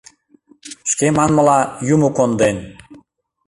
Шке 0.91 1.07
манмыла, 1.17 1.59
юмо 1.93 2.09
конден. 2.17 2.57